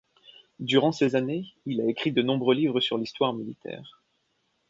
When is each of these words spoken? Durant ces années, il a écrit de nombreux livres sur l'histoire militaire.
Durant 0.59 0.91
ces 0.91 1.15
années, 1.15 1.53
il 1.67 1.79
a 1.79 1.85
écrit 1.85 2.11
de 2.11 2.23
nombreux 2.23 2.55
livres 2.55 2.79
sur 2.79 2.97
l'histoire 2.97 3.33
militaire. 3.33 4.01